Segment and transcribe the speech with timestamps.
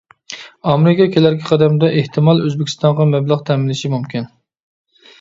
[0.71, 4.31] ئامېرىكا كېلەركى قەدەمدە ئېھتىمال ئۆزبېكىستانغا مەبلەغ تەمىنلىشى مۇمكىن.